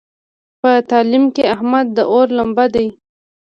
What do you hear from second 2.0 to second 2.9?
اور لمبه دی.